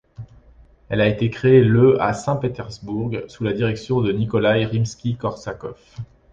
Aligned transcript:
Elle 0.89 0.99
a 0.99 1.07
été 1.07 1.29
créée 1.29 1.61
le 1.63 2.01
à 2.01 2.13
Saint-Pétersbourg 2.13 3.11
sous 3.27 3.43
la 3.43 3.53
direction 3.53 4.01
de 4.01 4.11
Nikolaï 4.11 4.65
Rimski-Korsakov. 4.65 5.77